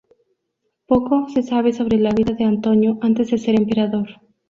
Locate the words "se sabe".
1.29-1.73